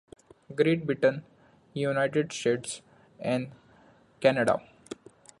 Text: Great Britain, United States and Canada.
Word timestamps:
Great 0.55 0.87
Britain, 0.87 1.23
United 1.75 2.33
States 2.33 2.81
and 3.19 3.51
Canada. 4.19 4.59